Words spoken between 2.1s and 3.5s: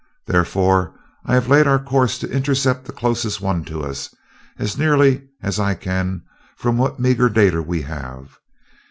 to intercept the closest